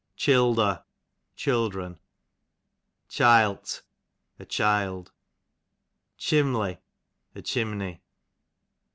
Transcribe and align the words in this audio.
Childer, 0.15 0.83
children. 1.35 1.99
Chilt, 3.07 3.83
a 4.39 4.45
child. 4.47 5.11
Chimley, 6.17 6.79
a 7.35 7.43
chimney. 7.43 8.01